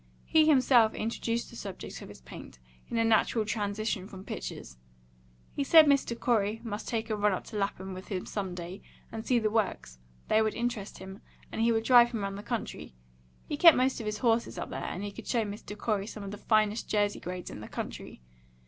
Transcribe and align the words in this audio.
He 0.25 0.47
himself 0.47 0.95
introduced 0.95 1.51
the 1.51 1.55
subject 1.55 2.01
of 2.01 2.09
his 2.09 2.21
paint, 2.21 2.57
in 2.89 2.97
a 2.97 3.03
natural 3.03 3.45
transition 3.45 4.07
from 4.07 4.23
pictures; 4.25 4.75
he 5.53 5.63
said 5.63 5.85
Mr. 5.85 6.19
Corey 6.19 6.59
must 6.63 6.87
take 6.87 7.11
a 7.11 7.15
run 7.15 7.33
up 7.33 7.43
to 7.43 7.55
Lapham 7.55 7.93
with 7.93 8.07
him 8.07 8.25
some 8.25 8.55
day, 8.55 8.81
and 9.11 9.23
see 9.23 9.37
the 9.37 9.51
Works; 9.51 9.99
they 10.27 10.41
would 10.41 10.55
interest 10.55 10.97
him, 10.97 11.21
and 11.51 11.61
he 11.61 11.71
would 11.71 11.83
drive 11.83 12.13
him 12.13 12.21
round 12.23 12.35
the 12.35 12.41
country; 12.41 12.95
he 13.47 13.55
kept 13.57 13.77
most 13.77 13.99
of 13.99 14.07
his 14.07 14.17
horses 14.17 14.57
up 14.57 14.71
there, 14.71 14.85
and 14.85 15.03
he 15.03 15.11
could 15.11 15.27
show 15.27 15.45
Mr. 15.45 15.77
Corey 15.77 16.07
some 16.07 16.23
of 16.23 16.31
the 16.31 16.37
finest 16.39 16.89
Jersey 16.89 17.19
grades 17.19 17.51
in 17.51 17.59
the 17.59 17.67
country. 17.67 18.23